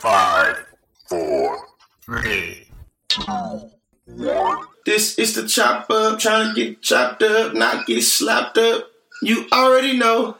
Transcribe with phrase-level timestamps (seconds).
[0.00, 0.64] Five,
[1.08, 1.58] four,
[2.02, 2.68] three,
[3.08, 3.22] two,
[4.06, 4.64] one.
[4.86, 8.92] This is the chop up, trying to get chopped up, not get slapped up.
[9.22, 10.36] You already know.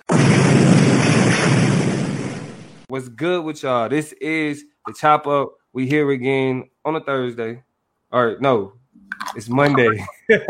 [2.87, 3.89] What's good with y'all?
[3.89, 5.55] This is the chop up.
[5.73, 7.65] We here again on a Thursday.
[8.13, 8.75] Or no,
[9.35, 10.07] it's Monday.
[10.29, 10.47] hey,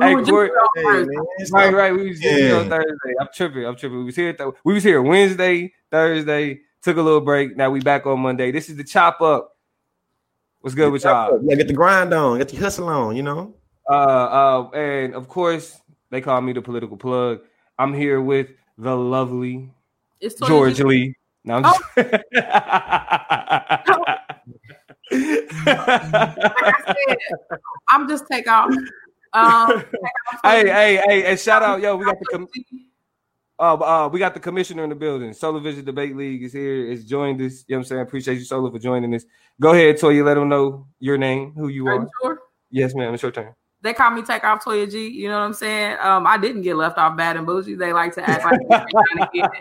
[0.00, 1.04] Corey, hey,
[1.52, 1.92] right, right.
[1.92, 2.56] We was just yeah.
[2.56, 3.14] on Thursday.
[3.20, 3.66] I'm tripping.
[3.66, 3.98] I'm tripping.
[3.98, 4.32] We was here.
[4.32, 6.62] Th- we was here Wednesday, Thursday.
[6.82, 7.56] Took a little break.
[7.56, 8.50] Now we back on Monday.
[8.50, 9.56] This is the chop up.
[10.60, 11.40] What's good with y'all?
[11.42, 13.16] Yeah, get the grind on, get the hustle on.
[13.16, 13.54] You know.
[13.88, 17.40] Uh, uh, and of course they call me the political plug.
[17.78, 19.70] I'm here with the lovely
[20.46, 21.14] George Lee.
[21.44, 21.82] No, I'm just.
[23.88, 24.14] Oh.
[27.88, 28.72] I'm just take off.
[29.32, 29.84] Um,
[30.42, 32.48] hey, hey, hey, and shout out, yo, we got the com-
[33.60, 35.32] uh, uh, we got the commissioner in the building.
[35.34, 37.64] Solar Vision Debate League is here, is joined us.
[37.68, 38.00] You know what I'm saying?
[38.00, 39.24] Appreciate you, Solar, for joining us.
[39.60, 42.08] Go ahead, Toya, let them know your name, who you are.
[42.22, 42.40] Sure?
[42.70, 43.12] Yes, ma'am.
[43.12, 43.54] It's your turn.
[43.82, 45.08] They call me Take Off Toya G.
[45.08, 45.98] You know what I'm saying?
[46.00, 47.74] Um, I didn't get left off bad and bougie.
[47.74, 49.30] They like to act like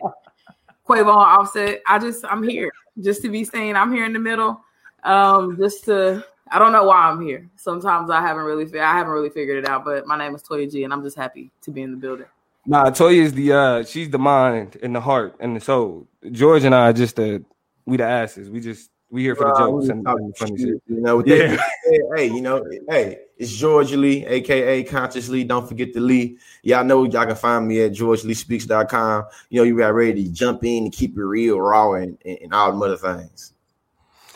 [0.87, 1.81] Quavo Offset.
[1.85, 3.75] I just I'm here just to be seen.
[3.75, 4.61] I'm here in the middle.
[5.03, 7.49] Um, just to I don't know why I'm here.
[7.55, 10.69] Sometimes I haven't really I haven't really figured it out, but my name is Toya
[10.69, 12.25] G and I'm just happy to be in the building.
[12.65, 16.07] Nah, Toya is the uh she's the mind and the heart and the soul.
[16.31, 17.43] George and I are just the
[17.85, 18.49] we the asses.
[18.49, 20.83] We just we here for the jokes and, and funny shit.
[20.87, 21.57] You know, yeah.
[22.15, 25.43] hey, you know, hey, it's George Lee, aka Consciously.
[25.43, 26.37] Don't forget the Lee.
[26.61, 29.25] Y'all know y'all can find me at georgeleespeaks.com.
[29.49, 32.53] You know, you got ready to jump in and keep it real, raw, and, and
[32.53, 33.53] all the other things.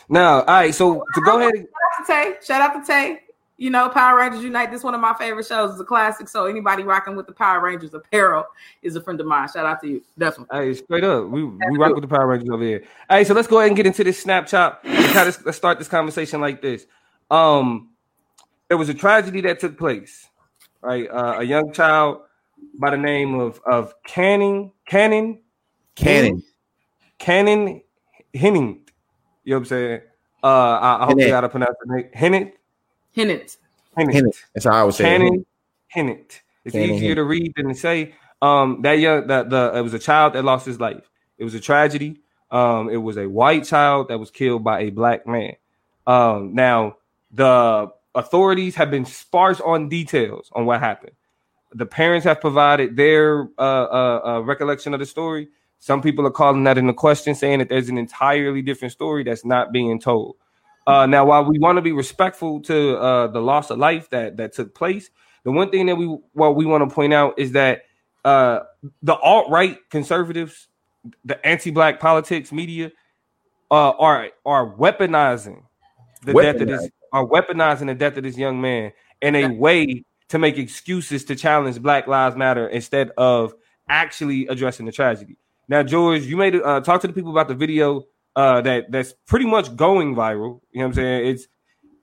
[0.08, 1.54] Now, all right, so to go ahead.
[1.54, 2.34] Shout out to Tay.
[2.44, 3.20] Shout out to Tay.
[3.64, 4.70] You know, Power Rangers Unite.
[4.70, 5.70] This is one of my favorite shows.
[5.70, 6.28] It's a classic.
[6.28, 8.44] So anybody rocking with the Power Rangers apparel
[8.82, 9.48] is a friend of mine.
[9.48, 10.02] Shout out to you.
[10.18, 10.58] Definitely.
[10.58, 11.28] Hey, straight up.
[11.28, 12.84] We we rock with the Power Rangers over here.
[13.08, 14.82] Hey, so let's go ahead and get into this snap chop.
[14.84, 16.84] Let's, let's start this conversation like this.
[17.30, 17.88] Um,
[18.68, 20.28] there was a tragedy that took place.
[20.82, 22.18] Right, uh, a young child
[22.78, 25.40] by the name of of Canning Cannon
[25.94, 26.42] Cannon
[27.18, 27.80] Cannon
[28.34, 28.82] Henning.
[29.42, 30.00] You know what I'm saying?
[30.42, 32.52] Uh, I, I hope you got to pronounce the name.
[33.14, 33.56] Hennett.
[33.96, 34.14] Hennett.
[34.14, 34.36] Hennett.
[34.54, 35.46] That's how I would say Cannon
[35.88, 36.42] Hennett.
[36.64, 37.16] It's Cannon easier Hennett.
[37.16, 38.14] to read than to say.
[38.42, 41.08] Um, that young that the it was a child that lost his life.
[41.38, 42.20] It was a tragedy.
[42.50, 45.54] Um, it was a white child that was killed by a black man.
[46.06, 46.96] Um, now
[47.32, 51.12] the authorities have been sparse on details on what happened.
[51.72, 55.48] The parents have provided their uh, uh, uh, recollection of the story.
[55.80, 59.44] Some people are calling that into question, saying that there's an entirely different story that's
[59.44, 60.36] not being told.
[60.86, 64.36] Uh, now, while we want to be respectful to uh, the loss of life that
[64.36, 65.10] that took place,
[65.44, 67.82] the one thing that we what we want to point out is that
[68.24, 68.60] uh,
[69.02, 70.68] the alt right conservatives,
[71.24, 72.92] the anti black politics media,
[73.70, 75.62] uh, are are weaponizing
[76.22, 76.42] the Weaponized.
[76.42, 80.38] death of this are weaponizing the death of this young man in a way to
[80.38, 83.54] make excuses to challenge Black Lives Matter instead of
[83.88, 85.36] actually addressing the tragedy.
[85.68, 88.04] Now, George, you made uh, talk to the people about the video
[88.36, 90.60] uh, that that's pretty much going viral.
[90.72, 91.26] You know what I'm saying?
[91.26, 91.48] It's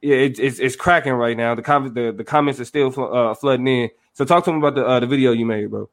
[0.02, 1.56] it's it's, it's cracking right now.
[1.56, 3.90] The, com- the the comments are still uh, flooding in.
[4.14, 5.90] So talk to them about the uh, the video you made, bro.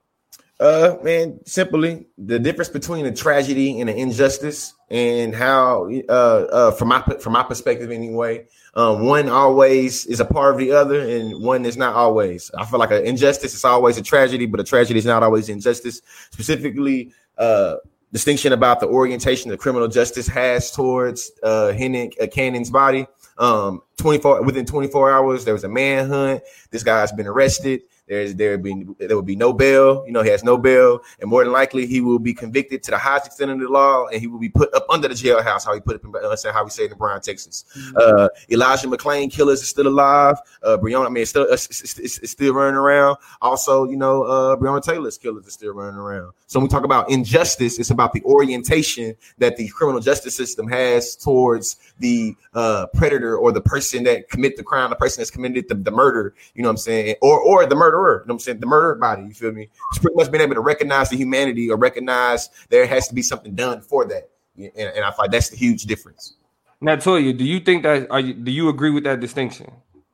[0.61, 6.71] Uh, man, simply the difference between a tragedy and an injustice, and how, uh, uh,
[6.73, 8.45] from my from my perspective anyway,
[8.75, 12.51] um, one always is a part of the other, and one is not always.
[12.59, 15.49] I feel like an injustice is always a tragedy, but a tragedy is not always
[15.49, 16.03] injustice.
[16.33, 17.77] Specifically, uh,
[18.13, 23.07] distinction about the orientation the criminal justice has towards uh, Hennick, uh, Cannon's body.
[23.39, 26.43] Um, 24 within 24 hours, there was a manhunt.
[26.71, 27.83] This guy's been arrested.
[28.09, 30.05] There's there be there will be no bail.
[30.07, 32.91] You know, he has no bail, and more than likely he will be convicted to
[32.91, 35.65] the highest extent of the law, and he will be put up under the jailhouse.
[35.65, 37.65] How he put it, uh, how we say it in Bryan, Texas.
[37.77, 37.97] Mm-hmm.
[37.97, 40.37] Uh, Elijah McClain killers is still alive.
[40.63, 43.19] Uh, Breonna, I mean, it's still it's, it's, it's, still running around.
[43.43, 46.33] Also, you know, uh, Breonna Taylor's killers is still running around.
[46.47, 50.67] So when we talk about injustice, it's about the orientation that the criminal justice system
[50.69, 55.31] has towards the uh, predator or the person that commit the crime, the person that's
[55.31, 56.35] committed the, the murder.
[56.55, 58.23] You know what I'm saying, or or the murder murderer.
[58.23, 58.61] You know what I'm saying?
[58.61, 59.23] The murdered body.
[59.23, 59.69] You feel me?
[59.91, 63.23] It's pretty much been able to recognize the humanity or recognize there has to be
[63.23, 64.31] something done for that.
[64.57, 66.35] And, and I find that's the huge difference.
[66.81, 69.71] Now, Toya, do you think that are you, do you agree with that distinction?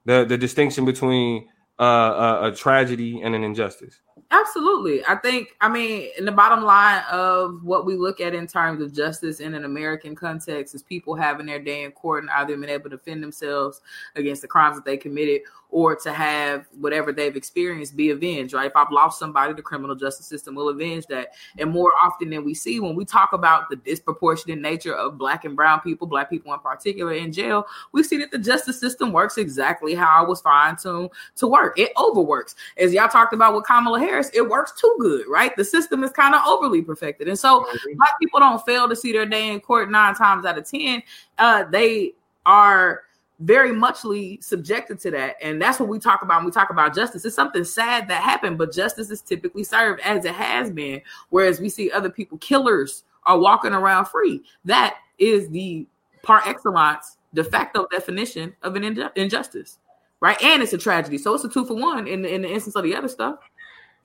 [0.07, 1.49] The the distinction between
[1.81, 4.01] uh, a, a tragedy and an injustice.
[4.31, 5.05] Absolutely.
[5.07, 8.83] I think, I mean, in the bottom line of what we look at in terms
[8.83, 12.57] of justice in an American context is people having their day in court and either
[12.57, 13.81] been able to defend themselves
[14.17, 15.43] against the crimes that they committed
[15.75, 18.67] or to have whatever they've experienced be avenged, right?
[18.69, 21.33] If I've lost somebody, the criminal justice system will avenge that.
[21.59, 25.45] And more often than we see, when we talk about the disproportionate nature of black
[25.45, 29.11] and brown people, black people in particular in jail, we see that the justice system
[29.11, 31.77] works exactly how I was fine tuned to work.
[31.77, 32.55] It overworks.
[32.79, 35.57] As y'all talked about with Kamala Harris, it works too good, right?
[35.57, 37.27] The system is kind of overly perfected.
[37.27, 37.67] And so
[37.97, 41.03] black people don't fail to see their day in court nine times out of 10.
[41.37, 42.13] Uh, they
[42.47, 43.03] are
[43.45, 45.37] very muchly subjected to that.
[45.43, 47.25] And that's what we talk about when we talk about justice.
[47.25, 51.03] It's something sad that happened, but justice is typically served as it has been.
[51.29, 54.43] Whereas we see other people, killers, are walking around free.
[54.65, 55.87] That is the
[56.23, 59.79] par excellence, de facto definition of an injustice,
[60.21, 60.43] right?
[60.43, 61.19] And it's a tragedy.
[61.19, 63.39] So it's a two for one in, in the instance of the other stuff.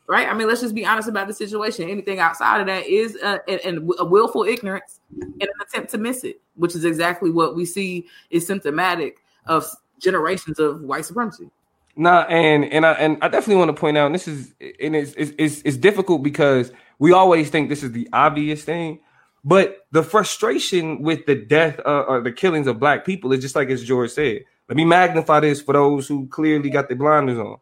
[0.07, 0.27] Right.
[0.27, 1.87] I mean, let's just be honest about the situation.
[1.87, 6.23] Anything outside of that is a, a, a willful ignorance and an attempt to miss
[6.23, 9.19] it, which is exactly what we see is symptomatic
[9.49, 9.65] of
[9.99, 11.49] generations of white supremacy.
[11.97, 15.13] Nah, and and I and I definitely want to point out, this is and it's,
[15.17, 19.01] it's it's difficult because we always think this is the obvious thing,
[19.43, 23.55] but the frustration with the death uh, or the killings of black people is just
[23.55, 24.45] like as George said.
[24.69, 27.57] Let me magnify this for those who clearly got the blinders on.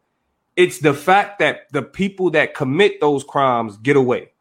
[0.58, 4.34] It's the fact that the people that commit those crimes get away.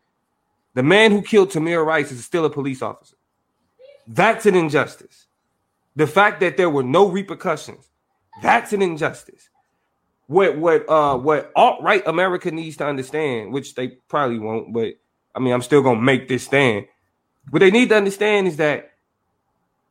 [0.75, 3.16] The man who killed Tamir Rice is still a police officer.
[4.06, 5.25] That's an injustice.
[5.96, 7.88] The fact that there were no repercussions,
[8.43, 9.48] that's an injustice.
[10.26, 14.94] What what uh what alt right America needs to understand, which they probably won't, but
[15.34, 16.87] I mean I'm still gonna make this stand.
[17.50, 18.93] What they need to understand is that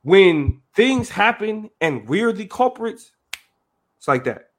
[0.03, 3.11] when things happen and we're the culprits,
[3.97, 4.49] it's like that.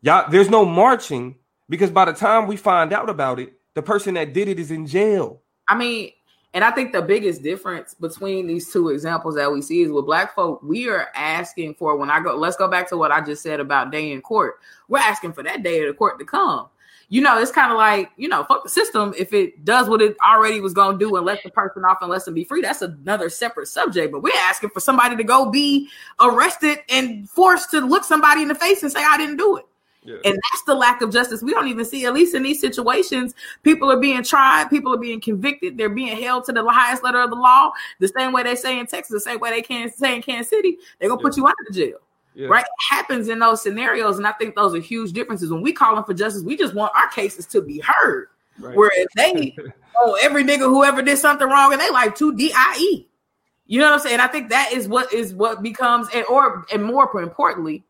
[0.00, 1.34] Y'all, there's no marching
[1.68, 4.70] because by the time we find out about it, the person that did it is
[4.70, 5.42] in jail.
[5.66, 6.12] I mean,
[6.54, 10.06] and I think the biggest difference between these two examples that we see is with
[10.06, 13.20] black folk, we are asking for when I go, let's go back to what I
[13.20, 14.60] just said about day in court.
[14.88, 16.68] We're asking for that day of the court to come.
[17.10, 19.14] You know, it's kind of like, you know, fuck the system.
[19.16, 21.98] If it does what it already was going to do and let the person off
[22.00, 24.12] and let them be free, that's another separate subject.
[24.12, 25.88] But we're asking for somebody to go be
[26.20, 29.67] arrested and forced to look somebody in the face and say, I didn't do it.
[30.08, 30.16] Yeah.
[30.24, 31.42] And that's the lack of justice.
[31.42, 34.98] We don't even see, at least in these situations, people are being tried, people are
[34.98, 38.42] being convicted, they're being held to the highest letter of the law, the same way
[38.42, 41.20] they say in Texas, the same way they can say in Kansas City, they're gonna
[41.20, 41.22] yeah.
[41.22, 41.98] put you out of jail.
[42.34, 42.46] Yeah.
[42.46, 42.64] Right?
[42.64, 45.50] It happens in those scenarios, and I think those are huge differences.
[45.50, 48.28] When we calling for justice, we just want our cases to be heard.
[48.58, 48.74] Right.
[48.74, 49.56] Whereas they,
[50.00, 53.06] oh, every nigga whoever did something wrong, and they like two DIE.
[53.66, 54.20] You know what I'm saying?
[54.20, 57.84] I think that is what is what becomes, and or and more importantly,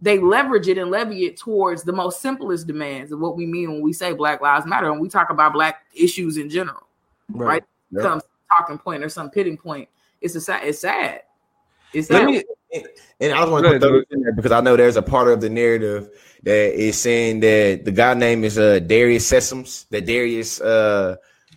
[0.00, 3.72] they leverage it and levy it towards the most simplest demands of what we mean
[3.72, 6.86] when we say Black Lives Matter and we talk about Black issues in general,
[7.30, 7.46] right?
[7.46, 7.64] right?
[7.90, 8.02] Yep.
[8.02, 8.22] Comes
[8.56, 9.88] talking point or some pitting point.
[10.20, 10.64] It's a sad.
[10.64, 11.22] It's sad.
[11.92, 12.26] It's sad.
[12.26, 12.44] Me,
[13.20, 15.40] and I was want to put in there because I know there's a part of
[15.40, 16.10] the narrative
[16.42, 19.88] that is saying that the guy name is uh Darius Sessoms.
[19.88, 21.16] That Darius uh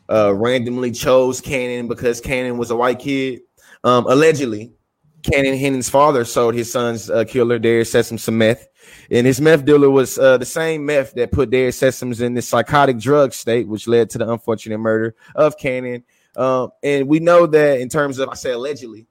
[0.09, 3.41] uh randomly chose Cannon because Cannon was a white kid.
[3.83, 4.73] Um, allegedly,
[5.23, 8.67] Cannon Hennon's father sold his son's uh, killer, Darius Sessoms, some meth.
[9.09, 12.47] And his meth dealer was uh, the same meth that put Darius Sessoms in this
[12.47, 16.03] psychotic drug state, which led to the unfortunate murder of Cannon.
[16.35, 19.07] Um, and we know that in terms of, I say allegedly,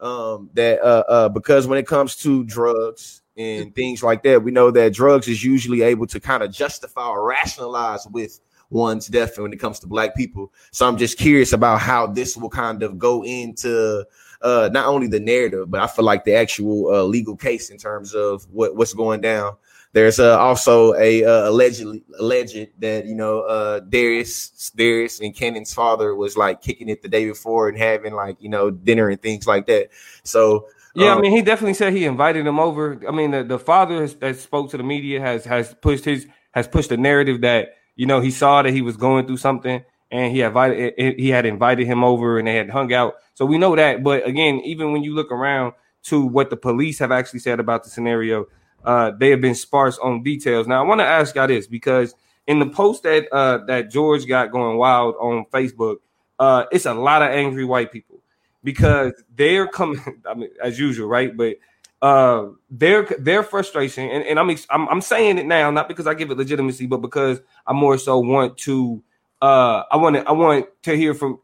[0.00, 4.50] um, that uh, uh, because when it comes to drugs and things like that, we
[4.50, 8.40] know that drugs is usually able to kind of justify or rationalize with
[8.70, 10.52] one's death when it comes to black people.
[10.72, 14.04] So I'm just curious about how this will kind of go into
[14.42, 17.78] uh, not only the narrative, but I feel like the actual uh, legal case in
[17.78, 19.56] terms of what, what's going down.
[19.92, 25.72] There's uh, also a uh, allegedly alleged that you know uh, Darius Darius and Cannon's
[25.72, 29.20] father was like kicking it the day before and having like you know dinner and
[29.20, 29.88] things like that.
[30.24, 33.00] So yeah, um, I mean, he definitely said he invited him over.
[33.08, 36.26] I mean, the, the father has, that spoke to the media has has pushed his
[36.52, 39.82] has pushed the narrative that you know he saw that he was going through something
[40.10, 43.14] and he invited he had invited him over and they had hung out.
[43.38, 44.02] So we know that.
[44.02, 45.74] But again, even when you look around
[46.06, 48.46] to what the police have actually said about the scenario,
[48.84, 50.66] uh, they have been sparse on details.
[50.66, 52.16] Now I want to ask y'all this because
[52.48, 55.98] in the post that uh, that George got going wild on Facebook,
[56.40, 58.20] uh, it's a lot of angry white people
[58.64, 60.00] because they're coming.
[60.28, 61.36] I mean, as usual, right?
[61.36, 61.58] But
[62.02, 66.14] uh, their their frustration, and, and I'm, I'm I'm saying it now, not because I
[66.14, 69.00] give it legitimacy, but because I more so want to
[69.40, 71.38] uh, I want to I want to hear from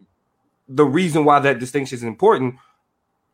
[0.69, 2.57] the reason why that distinction is important.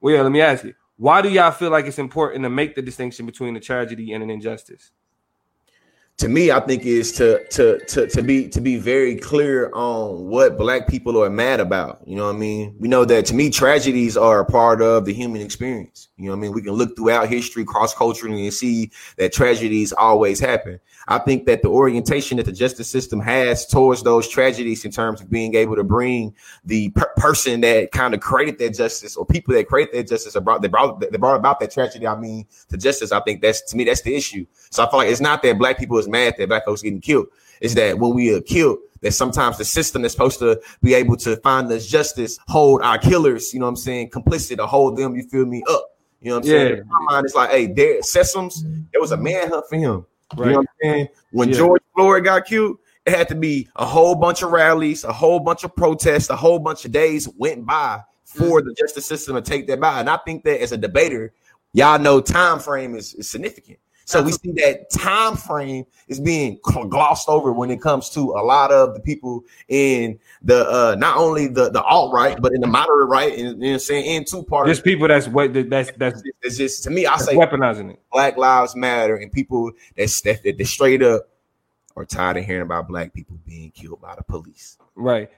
[0.01, 2.75] Well, yeah, let me ask you, why do y'all feel like it's important to make
[2.75, 4.91] the distinction between a tragedy and an injustice?
[6.21, 10.27] To me, I think is to to to to be to be very clear on
[10.27, 12.03] what black people are mad about.
[12.07, 12.77] You know what I mean?
[12.79, 16.09] We know that to me, tragedies are a part of the human experience.
[16.19, 16.53] You know what I mean?
[16.53, 20.79] We can look throughout history, cross culturally, and see that tragedies always happen.
[21.09, 25.23] I think that the orientation that the justice system has towards those tragedies, in terms
[25.23, 26.35] of being able to bring
[26.67, 30.37] the per- person that kind of created that justice, or people that created that justice,
[30.37, 32.07] or brought they brought they brought about that tragedy.
[32.07, 33.11] I mean, to justice.
[33.11, 34.45] I think that's to me that's the issue.
[34.71, 37.01] So I feel like it's not that black people is mad that black folks getting
[37.01, 37.27] killed.
[37.61, 41.17] Is that when we are killed, that sometimes the system is supposed to be able
[41.19, 44.97] to find us justice, hold our killers, you know what I'm saying, complicit, to hold
[44.97, 45.99] them, you feel me, up.
[46.21, 46.59] You know what I'm yeah.
[46.59, 46.79] saying?
[46.79, 48.63] In my mind, it's like, hey, there Sessoms,
[48.93, 50.07] there was a manhunt for him.
[50.37, 50.47] Right.
[50.47, 51.09] You know what I'm saying?
[51.33, 51.57] When yeah.
[51.57, 55.41] George Floyd got killed, it had to be a whole bunch of rallies, a whole
[55.41, 58.67] bunch of protests, a whole bunch of days went by for mm.
[58.67, 60.01] the justice system to take that by.
[60.01, 61.33] And I think that as a debater,
[61.73, 63.79] y'all know time frame is, is significant.
[64.11, 68.43] So we see that time frame is being glossed over when it comes to a
[68.43, 72.61] lot of the people in the uh not only the the alt right, but in
[72.61, 74.67] the moderate right, and you know, saying in two parts.
[74.67, 77.07] There's people that's what that's that's it's just to me.
[77.07, 78.03] I say weaponizing it.
[78.11, 81.29] Black lives matter, and people that's that, that, that straight up
[81.95, 84.77] are tired of hearing about black people being killed by the police.
[84.97, 85.31] Right.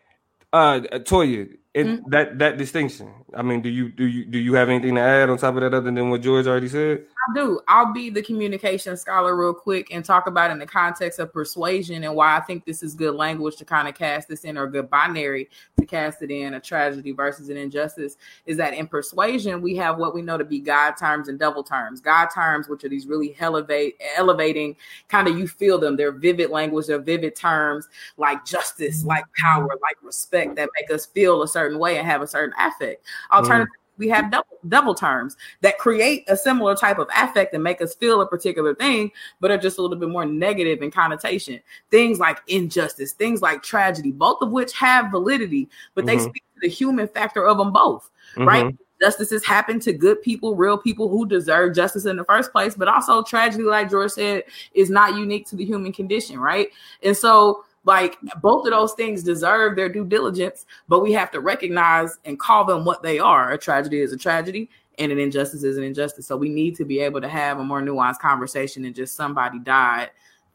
[0.50, 2.10] Uh, Toya, it, mm-hmm.
[2.10, 3.10] that that distinction.
[3.34, 5.62] I mean, do you do you do you have anything to add on top of
[5.62, 7.04] that other than what George already said?
[7.30, 7.60] I do.
[7.66, 12.04] I'll be the communication scholar real quick and talk about in the context of persuasion
[12.04, 14.66] and why I think this is good language to kind of cast this in or
[14.66, 15.48] good binary
[15.80, 18.18] to cast it in a tragedy versus an injustice.
[18.44, 21.62] Is that in persuasion we have what we know to be God terms and devil
[21.62, 22.02] terms.
[22.02, 24.76] God terms, which are these really elevate elevating
[25.08, 25.96] kind of you feel them.
[25.96, 27.88] They're vivid language, they're vivid terms
[28.18, 32.06] like justice, like power, like respect that make us feel a certain certain way and
[32.06, 33.04] have a certain affect.
[33.30, 33.98] Alternatively, mm.
[33.98, 37.94] we have double double terms that create a similar type of affect and make us
[37.94, 41.60] feel a particular thing, but are just a little bit more negative in connotation.
[41.90, 46.24] Things like injustice, things like tragedy, both of which have validity, but they mm-hmm.
[46.30, 48.48] speak to the human factor of them both, mm-hmm.
[48.48, 48.76] right?
[49.00, 52.86] Justices happen to good people, real people who deserve justice in the first place, but
[52.86, 56.68] also tragedy, like George said, is not unique to the human condition, right?
[57.02, 61.40] And so like both of those things deserve their due diligence, but we have to
[61.40, 63.52] recognize and call them what they are.
[63.52, 66.26] A tragedy is a tragedy, and an injustice is an injustice.
[66.26, 69.58] So we need to be able to have a more nuanced conversation than just somebody
[69.58, 70.10] died.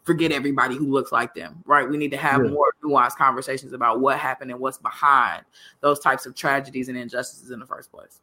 [0.05, 1.89] Forget everybody who looks like them, right?
[1.89, 2.51] We need to have yeah.
[2.51, 5.43] more nuanced conversations about what happened and what's behind
[5.81, 8.22] those types of tragedies and injustices in the first place.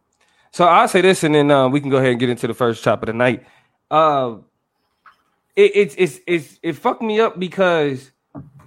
[0.50, 2.54] So I'll say this, and then uh, we can go ahead and get into the
[2.54, 3.44] first chop of the night.
[3.90, 4.36] Uh,
[5.56, 8.12] it, it's it's it's it fucked me up because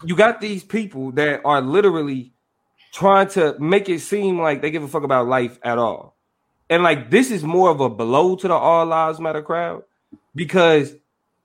[0.04, 2.34] you got these people that are literally
[2.94, 6.16] trying to make it seem like they give a fuck about life at all.
[6.70, 9.84] And like this is more of a blow to the all lives matter crowd
[10.36, 10.96] because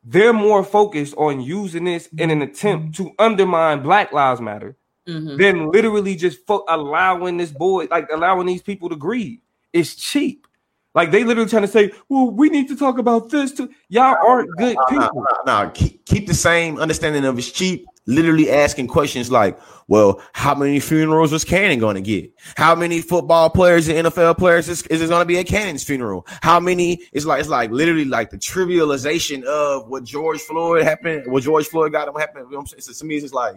[0.04, 5.36] they're more focused on using this in an attempt to undermine Black Lives Matter mm-hmm.
[5.36, 9.38] than literally just fo- allowing this boy, like allowing these people to grieve.
[9.72, 10.46] It's cheap.
[10.94, 14.16] Like they literally trying to say, "Well, we need to talk about this too." Y'all
[14.26, 15.08] aren't good people.
[15.14, 17.86] No, no, no, keep, keep the same understanding of it's cheap.
[18.04, 19.58] Literally asking questions like,
[19.88, 22.30] "Well, how many funerals was Cannon going to get?
[22.56, 26.26] How many football players and NFL players is, is going to be at Cannon's funeral?
[26.42, 31.30] How many?" It's like it's like literally like the trivialization of what George Floyd happened,
[31.32, 32.46] what George Floyd got him happened.
[32.48, 32.80] You know what I'm saying?
[32.82, 33.54] So to me, it's just like,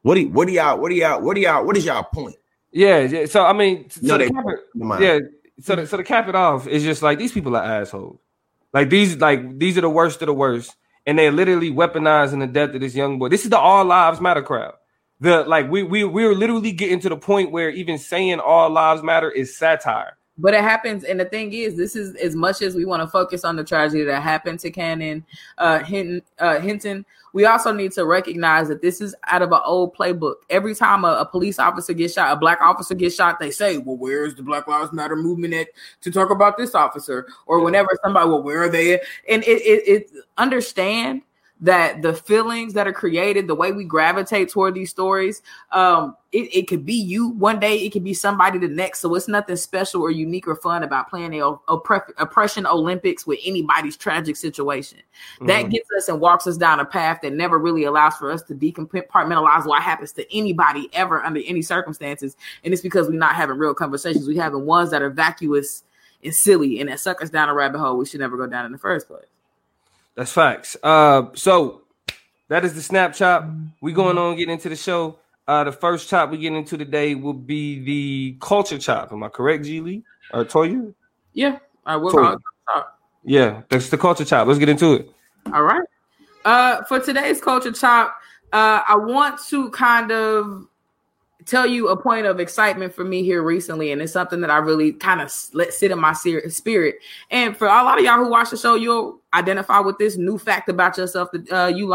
[0.00, 2.04] what do you, what do y'all, what do y'all, what do y'all, what is y'all
[2.04, 2.36] point?
[2.72, 3.26] Yeah, yeah.
[3.26, 5.18] So I mean, so no, yeah
[5.60, 8.18] so to, so to cap it off, it's just like these people are assholes.
[8.72, 10.74] Like these, like these are the worst of the worst,
[11.06, 13.28] and they're literally weaponizing the death of this young boy.
[13.28, 14.74] This is the all lives matter crowd.
[15.20, 19.02] The like we we we're literally getting to the point where even saying all lives
[19.02, 20.16] matter is satire.
[20.36, 23.06] But it happens, and the thing is, this is as much as we want to
[23.06, 25.24] focus on the tragedy that happened to Cannon
[25.58, 26.22] uh, Hinton.
[26.38, 30.36] Uh, Hinton we also need to recognize that this is out of an old playbook.
[30.50, 33.76] Every time a, a, police officer gets shot, a black officer gets shot, they say,
[33.78, 35.66] "Well, where's the Black Lives Matter movement at
[36.02, 39.88] to talk about this officer?" Or whenever somebody, "Well, where are they?" And it, it,
[39.88, 41.22] it understand
[41.60, 46.50] that the feelings that are created, the way we gravitate toward these stories, um, it,
[46.52, 49.00] it could be you one day, it could be somebody the next.
[49.00, 51.56] So it's nothing special or unique or fun about playing the
[52.18, 54.98] oppression Olympics with anybody's tragic situation.
[55.36, 55.46] Mm-hmm.
[55.46, 58.42] That gets us and walks us down a path that never really allows for us
[58.42, 62.36] to decompartmentalize what happens to anybody ever under any circumstances.
[62.64, 64.26] And it's because we're not having real conversations.
[64.26, 65.84] We're having ones that are vacuous
[66.24, 68.66] and silly and that suck us down a rabbit hole we should never go down
[68.66, 69.24] in the first place.
[70.16, 70.76] That's facts.
[70.82, 71.82] Uh, so
[72.48, 73.48] that is the snap chop.
[73.80, 75.18] We going on getting into the show.
[75.46, 79.12] Uh, the first chop we get into today will be the culture chop.
[79.12, 80.02] Am I correct, G Lee
[80.32, 80.94] or Toya?
[81.32, 82.38] Yeah, I will.
[83.24, 84.46] Yeah, that's the culture chop.
[84.46, 85.10] Let's get into it.
[85.52, 85.86] All right.
[86.44, 88.16] Uh, for today's culture chop,
[88.52, 90.66] uh, I want to kind of
[91.46, 94.58] tell you a point of excitement for me here recently, and it's something that I
[94.58, 96.96] really kind of let sit in my spirit.
[97.30, 100.38] And for a lot of y'all who watch the show, you'll identify with this new
[100.38, 101.92] fact about yourself that uh, you learn